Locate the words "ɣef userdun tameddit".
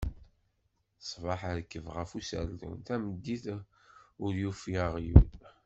1.95-3.45